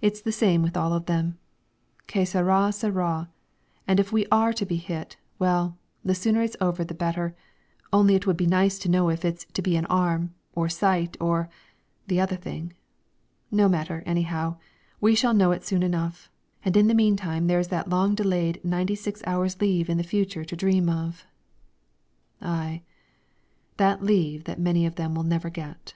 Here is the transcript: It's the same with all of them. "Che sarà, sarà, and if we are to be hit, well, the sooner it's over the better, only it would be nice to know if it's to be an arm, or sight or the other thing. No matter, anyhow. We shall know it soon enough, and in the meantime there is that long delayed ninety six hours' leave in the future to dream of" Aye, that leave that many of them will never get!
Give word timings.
It's 0.00 0.20
the 0.20 0.30
same 0.30 0.62
with 0.62 0.76
all 0.76 0.92
of 0.92 1.06
them. 1.06 1.36
"Che 2.06 2.22
sarà, 2.24 2.68
sarà, 2.72 3.26
and 3.88 3.98
if 3.98 4.12
we 4.12 4.24
are 4.28 4.52
to 4.52 4.64
be 4.64 4.76
hit, 4.76 5.16
well, 5.36 5.76
the 6.04 6.14
sooner 6.14 6.42
it's 6.42 6.56
over 6.60 6.84
the 6.84 6.94
better, 6.94 7.34
only 7.92 8.14
it 8.14 8.24
would 8.24 8.36
be 8.36 8.46
nice 8.46 8.78
to 8.78 8.88
know 8.88 9.08
if 9.10 9.24
it's 9.24 9.44
to 9.52 9.60
be 9.60 9.74
an 9.76 9.84
arm, 9.86 10.32
or 10.54 10.68
sight 10.68 11.16
or 11.20 11.48
the 12.06 12.20
other 12.20 12.36
thing. 12.36 12.72
No 13.50 13.68
matter, 13.68 14.04
anyhow. 14.06 14.58
We 15.00 15.16
shall 15.16 15.34
know 15.34 15.50
it 15.50 15.64
soon 15.64 15.82
enough, 15.82 16.30
and 16.64 16.76
in 16.76 16.86
the 16.86 16.94
meantime 16.94 17.48
there 17.48 17.58
is 17.58 17.66
that 17.66 17.88
long 17.90 18.14
delayed 18.14 18.64
ninety 18.64 18.94
six 18.94 19.24
hours' 19.26 19.60
leave 19.60 19.90
in 19.90 19.98
the 19.98 20.04
future 20.04 20.44
to 20.44 20.54
dream 20.54 20.88
of" 20.88 21.26
Aye, 22.40 22.82
that 23.76 24.04
leave 24.04 24.44
that 24.44 24.60
many 24.60 24.86
of 24.86 24.94
them 24.94 25.16
will 25.16 25.24
never 25.24 25.50
get! 25.50 25.94